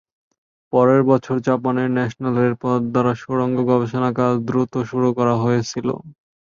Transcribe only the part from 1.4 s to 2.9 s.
জাপানের ন্যাশনাল রেলপথ